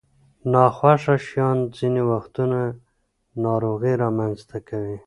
[0.51, 2.59] ناخوښه شیان ځینې وختونه
[3.43, 4.97] ناروغۍ رامنځته کوي.